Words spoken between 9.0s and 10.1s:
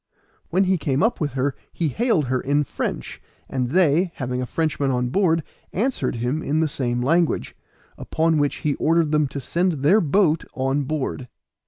them to send their